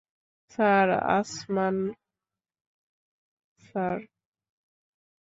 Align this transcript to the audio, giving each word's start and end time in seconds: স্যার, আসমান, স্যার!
স্যার, 0.51 0.87
আসমান, 1.17 1.75
স্যার! 3.59 3.97